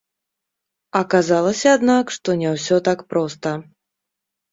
[0.99, 3.53] Аказалася, аднак, што не ўсё так проста.